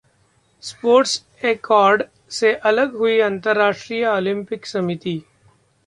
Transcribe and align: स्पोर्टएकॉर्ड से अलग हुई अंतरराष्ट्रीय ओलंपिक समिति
स्पोर्टएकॉर्ड 0.63 2.03
से 2.29 2.53
अलग 2.53 2.95
हुई 2.95 3.19
अंतरराष्ट्रीय 3.19 4.05
ओलंपिक 4.07 4.65
समिति 4.65 5.21